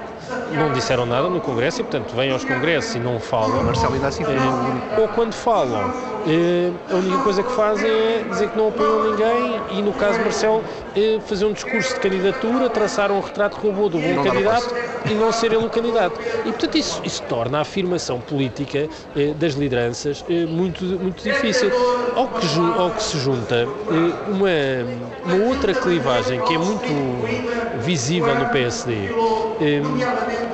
[0.53, 3.63] não disseram nada no Congresso e, portanto, vêm aos Congressos e não falam.
[3.63, 5.93] Marcelo ainda assim foi é, Ou quando falam,
[6.27, 10.17] é, a única coisa que fazem é dizer que não apoiam ninguém e, no caso
[10.17, 10.63] de Marcelo,
[10.95, 14.73] é fazer um discurso de candidatura, traçar um retrato robô do bom candidato
[15.09, 16.19] e não ser ele o candidato.
[16.41, 18.87] E, portanto, isso, isso torna a afirmação política
[19.37, 21.71] das lideranças muito, muito difícil.
[22.15, 23.67] Ao que, ao que se junta
[24.27, 24.49] uma,
[25.25, 26.85] uma outra clivagem que é muito
[27.79, 29.09] visível no PSD,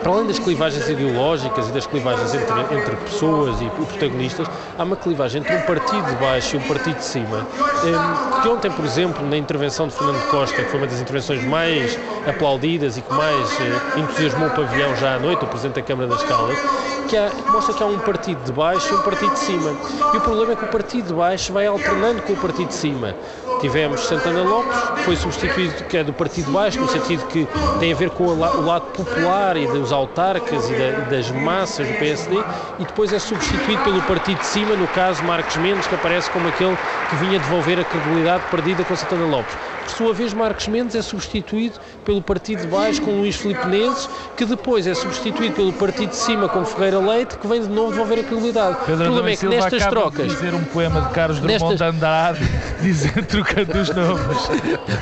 [0.01, 4.95] para além das clivagens ideológicas e das clivagens entre, entre pessoas e protagonistas, há uma
[4.95, 7.47] clivagem entre um partido de baixo e um partido de cima.
[7.83, 11.43] Um, que ontem, por exemplo, na intervenção de Fernando Costa, que foi uma das intervenções
[11.43, 15.81] mais aplaudidas e que mais uh, entusiasmou o pavilhão já à noite, o Presidente da
[15.81, 16.57] Câmara das Caldas,
[17.07, 19.75] que, há, mostra que há um partido de baixo e um partido de cima.
[20.13, 22.75] E o problema é que o partido de baixo vai alternando com o partido de
[22.75, 23.15] cima.
[23.65, 27.47] Tivemos Santana Lopes, foi substituído, que é do partido baixo, no sentido que
[27.79, 31.95] tem a ver com o lado popular e dos autarcas e, e das massas do
[31.95, 32.35] PSD,
[32.77, 36.47] e depois é substituído pelo partido de cima, no caso Marcos Mendes, que aparece como
[36.47, 36.77] aquele
[37.09, 39.57] que vinha devolver a credibilidade perdida com Santana Lopes.
[39.85, 44.09] Por sua vez, Marcos Mendes é substituído pelo partido de baixo com Luís Filipe Neves,
[44.35, 47.91] que depois é substituído pelo partido de cima com Ferreira Leite, que vem de novo
[47.91, 48.77] devolver a credibilidade.
[48.83, 50.27] Pedro o problema é que nestas trocas.
[50.27, 51.59] De dizer um poema de Carlos nestas...
[51.59, 52.39] Drummond de Andrade,
[52.81, 54.37] dizer, trocando os nomes.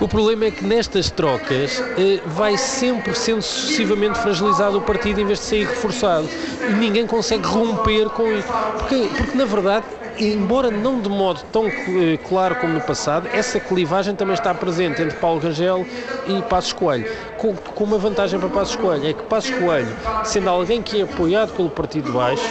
[0.02, 5.26] o problema é que nestas trocas eh, vai sempre sendo sucessivamente fragilizado o partido em
[5.26, 6.28] vez de sair reforçado.
[6.70, 8.48] E ninguém consegue romper com isso.
[8.80, 9.86] Porque, porque na verdade,
[10.20, 15.02] embora não de modo tão eh, claro como no passado, essa clivagem também está presente
[15.02, 15.86] entre Paulo Rangel
[16.28, 17.10] e Passos Coelho.
[17.38, 21.04] Com, com uma vantagem para Passos Coelho, é que Passos Coelho, sendo alguém que é
[21.04, 22.44] apoiado pelo Partido Baixo,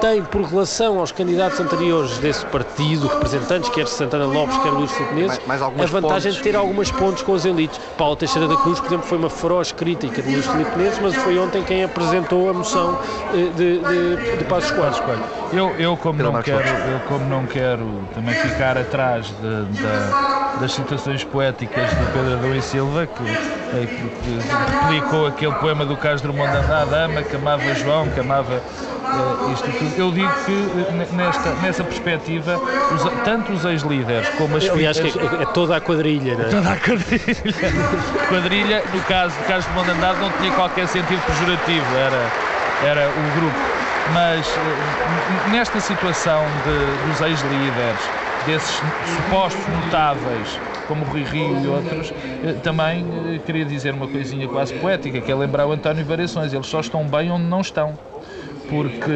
[0.00, 5.30] tem, por relação aos candidatos anteriores desse partido, representantes, quer Santana Lopes, quer Luís Filipe
[5.48, 7.78] a vantagem de ter algumas pontos com as elites.
[7.98, 10.70] Paulo Teixeira da Cruz, por exemplo, foi uma feroz crítica de Luís Filipe
[11.02, 12.98] mas foi ontem quem apresentou a moção
[13.34, 15.22] eh, de, de, de Passos Coelho.
[15.52, 20.72] Eu, eu, como não quero, eu, como não quero também ficar atrás de, de, das
[20.72, 24.38] situações poéticas de Pedro Adão e Silva, que, eh, que, que
[24.80, 28.62] replicou aquele poema do Carlos Drummond de Andrade, ama, que amava João, que amava
[29.10, 29.94] uh, isto tudo.
[29.98, 32.60] Eu digo que eh, nesta, nessa perspectiva,
[32.94, 36.48] os, tanto os ex-líderes como as Aliás, que é, é, toda a quadrilha, não é?
[36.48, 37.54] Toda a quadrilha.
[38.28, 43.40] quadrilha, no caso do Carlos de Mondandado, não tinha qualquer sentido pejorativo, era, era o
[43.40, 43.58] grupo.
[44.12, 48.00] Mas uh, nesta situação de, dos ex-líderes,
[48.46, 48.80] desses
[49.16, 52.12] supostos notáveis como Rui Rio e outros,
[52.64, 53.06] também
[53.46, 57.04] queria dizer uma coisinha quase poética, que é lembrar o António Variações, eles só estão
[57.04, 57.96] bem onde não estão
[58.70, 59.12] porque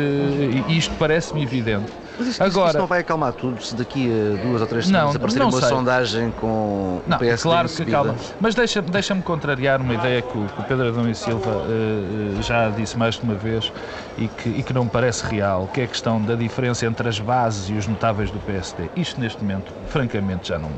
[0.68, 1.90] isto parece-me evidente.
[2.18, 5.16] Mas isto, Agora, isto não vai acalmar tudo se daqui a duas ou três semanas
[5.16, 5.68] aparecer uma sei.
[5.68, 8.16] sondagem com não, o PSD Claro que calma.
[8.38, 12.42] Mas deixa-me deixa contrariar uma ideia que o, que o Pedro Adão e Silva uh,
[12.42, 13.72] já disse mais de uma vez
[14.16, 17.08] e que, e que não me parece real, que é a questão da diferença entre
[17.08, 18.90] as bases e os notáveis do PSD.
[18.94, 20.70] Isto neste momento, francamente, já não,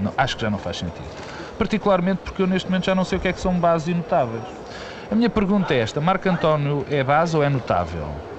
[0.00, 1.08] não acho que já não faz sentido.
[1.58, 3.94] Particularmente porque eu neste momento já não sei o que é que são bases e
[3.94, 4.44] notáveis.
[5.10, 8.37] A minha pergunta é esta: Marco António é base ou é notável?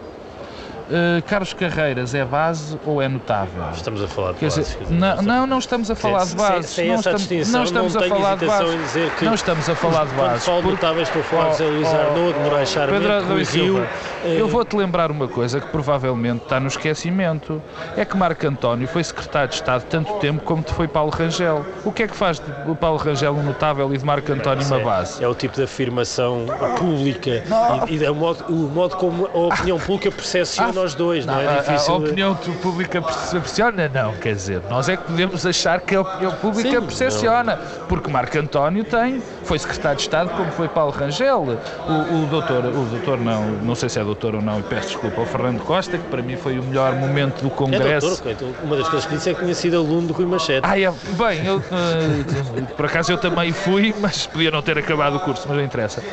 [0.90, 3.64] Uh, Carlos Carreiras é base ou é notável?
[3.72, 4.78] Estamos a falar de base.
[4.90, 6.68] Não, não, não estamos a falar de base.
[6.68, 9.12] Sem, não, estamos, não estamos não a falar de base.
[9.22, 10.46] não estamos a falar de base.
[10.46, 13.88] Quando falo notáveis, estou a falar de José Luís oh, Arnaud, Moraes Charmente, Pedro Rio.
[14.24, 17.62] Eu vou-te lembrar uma coisa que provavelmente está no esquecimento.
[17.96, 21.64] É que Marco António foi secretário de Estado tanto tempo como te foi Paulo Rangel.
[21.86, 24.80] O que é que faz de Paulo Rangel um notável e de Marco António uma
[24.80, 25.24] é, base?
[25.24, 26.48] É o tipo de afirmação
[26.80, 27.44] pública
[27.88, 31.34] e, e é o, modo, o modo como a opinião pública percepciona nós dois, não,
[31.36, 31.60] não é?
[31.60, 33.90] Difícil a, a opinião pública percepciona?
[33.90, 37.88] Não, quer dizer, nós é que podemos achar que a opinião pública Sim, percepciona, não.
[37.88, 42.66] porque Marco António tem, foi secretário de Estado como foi Paulo Rangel, o, o doutor,
[42.66, 45.60] o doutor não, não sei se é doutor ou não, e peço desculpa ao Fernando
[45.64, 48.22] Costa, que para mim foi o melhor momento do Congresso.
[48.30, 50.62] É doutor, uma das coisas que disse é que tinha sido aluno do Rui Machete.
[50.62, 55.16] Ah, é, bem, eu, uh, por acaso eu também fui, mas podia não ter acabado
[55.16, 56.04] o curso, mas não interessa.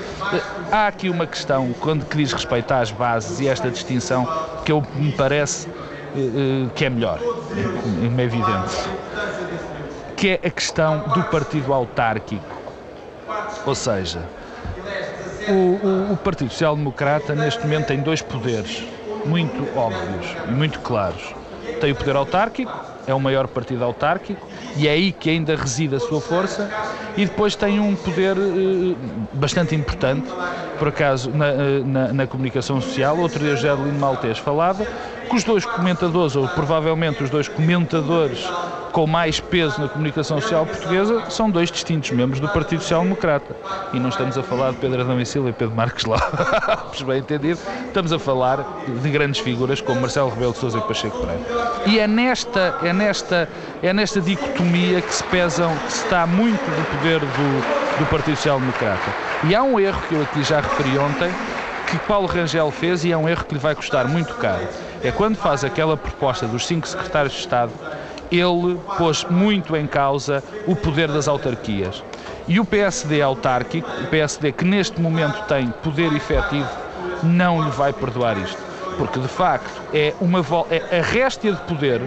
[0.72, 4.26] Há aqui uma questão, quando que diz respeito às bases e esta distinção,
[4.64, 8.88] que eu me parece uh, que é melhor, é, é evidente,
[10.16, 12.55] que é a questão do partido autárquico.
[13.66, 14.20] Ou seja,
[15.48, 18.84] o, o, o Partido Social Democrata neste momento tem dois poderes
[19.24, 21.34] muito óbvios e muito claros.
[21.80, 22.72] Tem o poder autárquico,
[23.06, 26.70] é o maior partido autárquico e é aí que ainda reside a sua força,
[27.16, 28.94] e depois tem um poder eh,
[29.32, 30.28] bastante importante,
[30.78, 33.18] por acaso, na, eh, na, na, comunicação social.
[33.18, 34.86] Outro dia, José Adelino Maltês falava
[35.28, 38.48] que os dois comentadores, ou provavelmente os dois comentadores
[38.96, 43.54] com mais peso na comunicação social portuguesa são dois distintos membros do Partido Social Democrata.
[43.92, 47.18] E não estamos a falar de Pedro Adão e Silva e Pedro Marques Lopes, bem
[47.18, 48.64] entendido, estamos a falar
[49.02, 51.42] de grandes figuras como Marcelo Rebelo de Sousa e Pacheco Pereira.
[51.84, 53.48] E é nesta, é nesta,
[53.82, 58.36] é nesta dicotomia que se pesam, que se está muito do poder do, do Partido
[58.36, 59.12] Social Democrata.
[59.44, 61.30] E há um erro que eu aqui já referi ontem,
[61.86, 64.66] que Paulo Rangel fez e é um erro que lhe vai custar muito caro.
[65.02, 67.72] É quando faz aquela proposta dos cinco secretários de Estado
[68.30, 72.02] ele pôs muito em causa o poder das autarquias.
[72.48, 76.68] E o PSD autárquico, o PSD que neste momento tem poder efetivo
[77.22, 78.58] não lhe vai perdoar isto.
[78.98, 82.00] Porque, de facto, é, uma, é a réstia de poder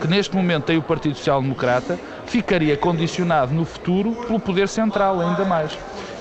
[0.00, 5.20] que neste momento tem o Partido Social Democrata, ficaria condicionado no futuro pelo poder central,
[5.20, 5.76] ainda mais.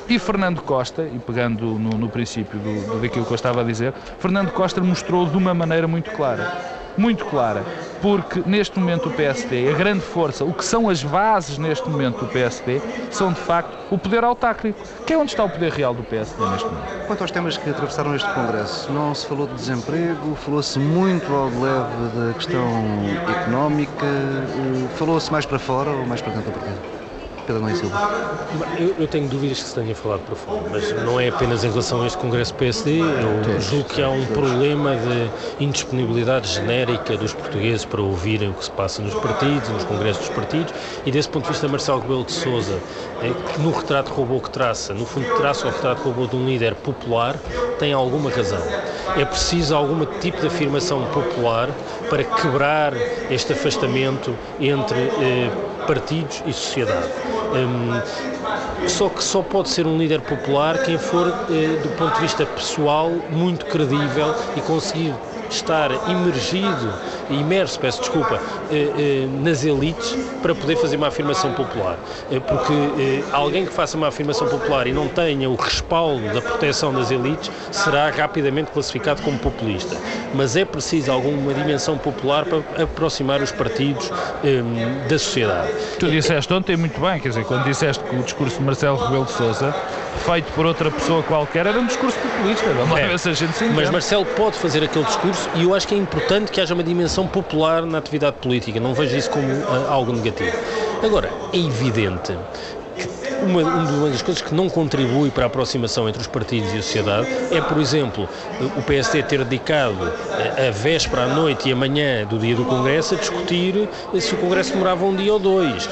[0.10, 3.64] E Fernando Costa, e pegando no, no princípio do, do, daquilo que eu estava a
[3.64, 7.64] dizer, Fernando Costa mostrou de uma maneira muito clara muito clara,
[8.02, 12.20] porque neste momento o PSD, a grande força, o que são as bases neste momento
[12.20, 15.94] do PSD, são de facto o poder autárquico, que é onde está o poder real
[15.94, 17.08] do PSD neste momento.
[17.08, 21.46] Quanto aos temas que atravessaram este Congresso, não se falou de desemprego, falou-se muito ao
[21.46, 22.84] leve da questão
[23.30, 26.99] económica, eh, falou-se mais para fora ou mais para dentro do partido?
[27.50, 28.48] Pedro Silva?
[28.78, 31.70] Eu, eu, tenho dúvidas que se tenha falado para fora, mas não é apenas em
[31.70, 33.00] relação a este Congresso PSD.
[33.00, 38.66] Eu julgo que há um problema de indisponibilidade genérica dos portugueses para ouvirem o que
[38.66, 42.24] se passa nos partidos, nos congressos dos partidos, e desse ponto de vista, Marcelo Rebelo
[42.24, 42.80] de Souza,
[43.24, 46.46] é, que no retrato robô que traça, no fundo traça o retrato robô de um
[46.46, 47.36] líder popular,
[47.80, 48.62] tem alguma razão.
[49.18, 51.70] É preciso algum tipo de afirmação popular
[52.10, 52.94] para quebrar
[53.32, 55.50] este afastamento entre eh,
[55.86, 57.12] partidos e sociedade.
[57.52, 58.02] Um,
[58.88, 62.46] só que só pode ser um líder popular quem for, eh, do ponto de vista
[62.48, 65.22] pessoal, muito credível e conseguir
[65.56, 66.94] estar imergido,
[67.30, 68.40] imerso, peço desculpa,
[68.72, 71.98] eh, eh, nas elites para poder fazer uma afirmação popular.
[72.32, 76.94] Eh, porque alguém que faça uma afirmação popular e não tenha o respaldo da proteção
[76.94, 79.96] das elites será rapidamente classificado como populista.
[80.34, 84.12] Mas é preciso alguma dimensão popular para aproximar os partidos
[85.10, 85.70] da sociedade.
[86.00, 89.26] Tu disseste ontem muito bem, quer dizer, quando disseste que o discurso de Marcelo Rebelo
[89.26, 89.76] de Sousa
[90.20, 92.66] feito por outra pessoa qualquer era um discurso populista.
[92.74, 93.08] Vamos é.
[93.08, 95.96] ver se a gente se Mas Marcelo pode fazer aquele discurso e eu acho que
[95.96, 98.80] é importante que haja uma dimensão popular na atividade política.
[98.80, 100.56] Não vejo isso como uh, algo negativo.
[101.04, 102.34] Agora, é evidente
[103.44, 106.82] uma, uma das coisas que não contribui para a aproximação entre os partidos e a
[106.82, 108.28] sociedade é, por exemplo,
[108.78, 110.12] o PSD ter dedicado
[110.68, 113.88] a véspera, à noite e a manhã do dia do Congresso a discutir
[114.20, 115.90] se o Congresso demorava um dia ou dois,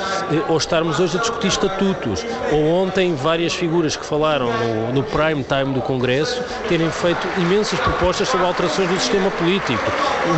[0.48, 5.44] ou estarmos hoje a discutir estatutos, ou ontem várias figuras que falaram no, no prime
[5.44, 9.84] time do Congresso terem feito imensas propostas sobre alterações do sistema político.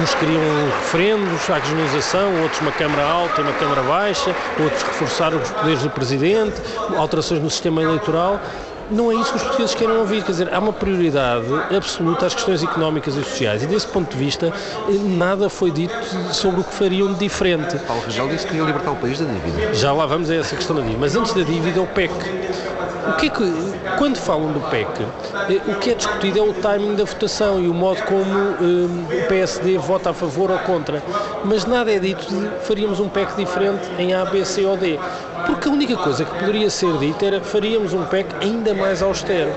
[0.02, 0.42] Uns queriam
[0.82, 5.82] referendos à regionalização, outros uma Câmara alta e uma Câmara baixa, outros reforçar os poderes
[5.82, 6.56] do Presidente,
[7.00, 8.40] alterações no sistema eleitoral,
[8.92, 10.24] não é isso que os portugueses querem ouvir.
[10.24, 14.18] Quer dizer, há uma prioridade absoluta às questões económicas e sociais e, desse ponto de
[14.18, 14.52] vista,
[15.18, 15.94] nada foi dito
[16.34, 17.78] sobre o que fariam de diferente.
[17.80, 19.74] Paulo Rangel disse que queria libertar o país da dívida.
[19.74, 21.00] Já lá vamos a essa questão da dívida.
[21.00, 22.12] Mas antes da dívida, o PEC.
[23.08, 23.54] O que é que,
[23.98, 24.88] quando falam do PEC,
[25.50, 29.06] eh, o que é discutido é o timing da votação e o modo como um,
[29.10, 31.02] eh, o PSD vota a favor ou contra.
[31.44, 35.00] Mas nada é dito de faríamos um PEC diferente em A, B, C ou D.
[35.50, 39.52] Porque a única coisa que poderia ser dita era faríamos um PEC ainda mais austero.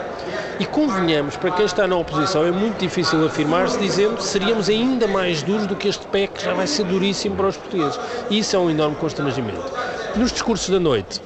[0.58, 5.06] E convenhamos, para quem está na oposição, é muito difícil afirmar-se dizendo que seríamos ainda
[5.06, 8.00] mais duros do que este PEC, que já vai ser duríssimo para os portugueses.
[8.30, 9.70] E isso é um enorme constrangimento.
[10.16, 11.20] Nos discursos da noite,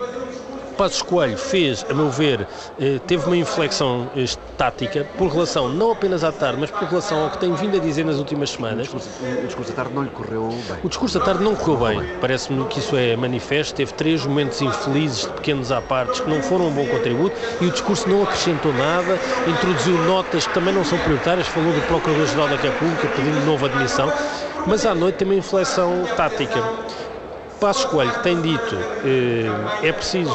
[0.76, 2.46] Passos Coelho fez, a meu ver,
[2.78, 4.10] eh, teve uma inflexão
[4.56, 7.80] tática por relação não apenas à tarde, mas por relação ao que tem vindo a
[7.80, 8.88] dizer nas últimas semanas.
[8.92, 10.78] O discurso, da tarde não lhe correu bem.
[10.82, 12.18] O discurso da tarde não correu bem.
[12.20, 13.74] Parece-me que isso é manifesto.
[13.74, 17.66] Teve três momentos infelizes, de pequenos à partes, que não foram um bom contributo e
[17.66, 22.48] o discurso não acrescentou nada, introduziu notas que também não são prioritárias, falou do Procurador-Geral
[22.48, 24.12] da República pedindo nova admissão,
[24.66, 26.62] mas à noite tem uma inflexão tática.
[27.60, 30.30] Passos Coelho tem dito eh, é preciso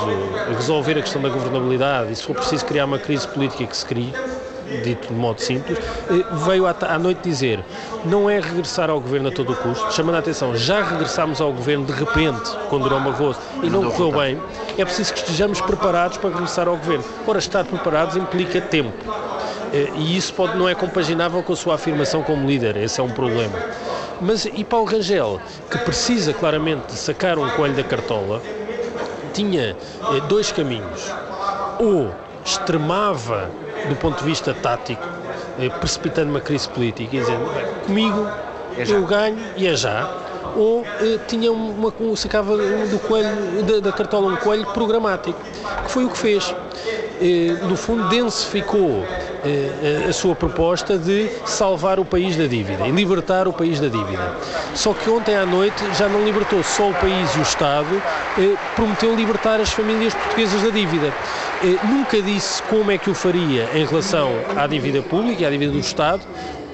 [0.56, 3.86] resolver a questão da governabilidade e se for preciso criar uma crise política que se
[3.86, 4.14] crie,
[4.84, 7.64] dito de modo simples, eh, veio à, noite dizer
[8.06, 11.54] não é regressar ao governo a todo o custo, chamando a atenção, já regressámos ao
[11.54, 14.42] governo de repente, com Durão Barroso, e não, não correu bem,
[14.78, 17.06] é preciso que estejamos preparados para regressar ao governo.
[17.28, 18.98] Ora, estar preparados implica tempo.
[19.72, 23.04] Eh, e isso pode, não é compaginável com a sua afirmação como líder, esse é
[23.04, 23.58] um problema.
[24.22, 28.40] Mas e Paulo Rangel, que precisa claramente de sacar um coelho da cartola,
[29.34, 31.12] tinha eh, dois caminhos.
[31.80, 32.12] Ou
[32.46, 33.50] extremava
[33.90, 35.04] do ponto de vista tático,
[35.60, 37.50] eh, precipitando uma crise política, dizendo
[37.88, 38.30] comigo
[38.78, 40.08] é eu ganho e é já.
[40.56, 45.40] Ou eh, tinha uma, sacava do coelho, da, da cartola um coelho programático,
[45.84, 46.54] que foi o que fez.
[47.70, 49.06] No fundo, densificou
[50.08, 54.36] a sua proposta de salvar o país da dívida e libertar o país da dívida.
[54.76, 58.02] Só que ontem à noite já não libertou só o país e o Estado,
[58.38, 61.14] eh, prometeu libertar as famílias portuguesas da dívida.
[61.84, 65.72] Nunca disse como é que o faria em relação à dívida pública e à dívida
[65.72, 66.22] do Estado,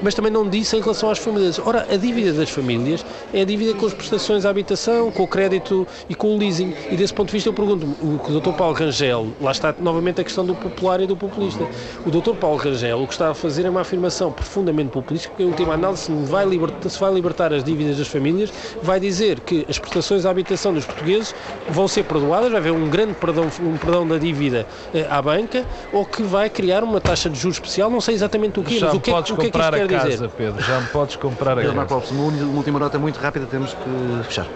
[0.02, 1.60] mas também não disse em relação às famílias.
[1.60, 5.28] Ora, a dívida das famílias é a dívida com as prestações à habitação, com o
[5.28, 6.74] crédito e com o leasing.
[6.90, 8.52] E desse ponto de vista eu pergunto o que o Dr.
[8.52, 11.66] Paulo Rangel, lá está novamente a questão do popular e do populista.
[12.06, 12.36] O Dr.
[12.36, 15.74] Paulo Rangel o que está a fazer é uma afirmação profundamente populista, que em última
[15.74, 19.78] análise se vai, libertar, se vai libertar as dívidas das famílias, vai dizer que as
[19.78, 21.34] prestações à habitação dos portugueses
[21.70, 25.66] vão ser perdoadas, vai haver um grande perdão, um perdão da dívida eh, à banca,
[25.92, 28.94] ou que vai criar uma taxa de juros especial, não sei exatamente o que, mas
[28.94, 30.30] o que, é, o que é que isto quer casa, dizer?
[30.30, 31.94] Pedro, já me podes comprar a Pedro casa.
[31.94, 34.48] Marcos uma última nota muito rápida, temos que fechar.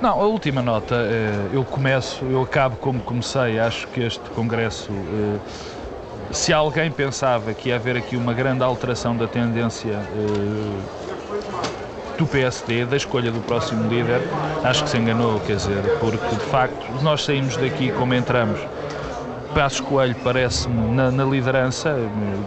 [0.00, 4.90] Não, a última nota, eh, eu começo, eu acabo como comecei, acho que este Congresso,
[4.90, 5.38] eh,
[6.32, 10.80] se alguém pensava que ia haver aqui uma grande alteração da tendência eh,
[12.18, 14.20] do PSD, da escolha do próximo líder,
[14.64, 18.58] acho que se enganou, quer dizer, porque de facto nós saímos daqui como entramos.
[19.54, 21.96] Passos Coelho parece-me na, na, liderança,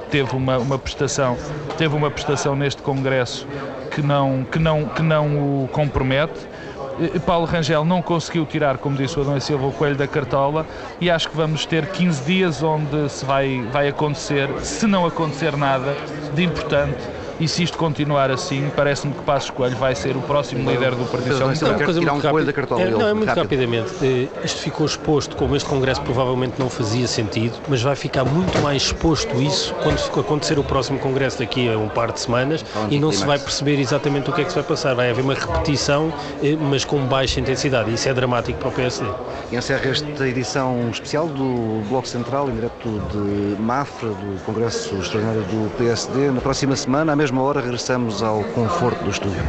[0.09, 1.37] teve uma, uma prestação,
[1.77, 3.47] teve uma prestação neste Congresso
[3.91, 6.47] que não, que não, que não o compromete.
[7.25, 10.65] Paulo Rangel não conseguiu tirar, como disse o Adão Silva, o coelho da cartola
[10.99, 15.57] e acho que vamos ter 15 dias onde se vai, vai acontecer, se não acontecer
[15.57, 15.95] nada
[16.33, 16.97] de importante,
[17.39, 21.05] e se isto continuar assim, parece-me que Passos Coelho vai ser o próximo líder do
[21.05, 21.67] Partido Socialista.
[21.67, 23.43] Não, coisa muito um da cartola, é, não, é muito rápido.
[23.43, 23.91] rapidamente.
[24.01, 28.57] Eh, isto ficou exposto, como este Congresso provavelmente não fazia sentido, mas vai ficar muito
[28.61, 32.99] mais exposto isso quando acontecer o próximo Congresso daqui a um par de semanas e
[32.99, 34.93] não se vai perceber exatamente o que é que se vai passar.
[34.93, 37.89] Vai haver uma repetição, eh, mas com baixa intensidade.
[37.89, 39.09] E isso é dramático para o PSD.
[39.51, 45.41] E encerra esta edição especial do Bloco Central, em direto de Mafra, do Congresso Extraordinário
[45.43, 46.31] do PSD.
[46.31, 49.41] Na próxima semana, à mesma hora, regressamos ao conforto do estúdio.